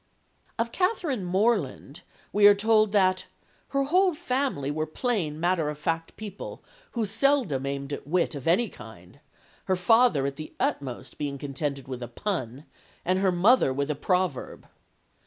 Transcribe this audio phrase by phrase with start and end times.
[0.57, 2.01] Of Catherine Morland
[2.33, 3.27] we are told that
[3.67, 8.47] "her whole family were plain matter of fact people, who seldom aimed at wit of
[8.47, 9.19] any kind;
[9.65, 12.65] her father at the utmost being contented with a pun,
[13.05, 14.65] and her mother with a proverb."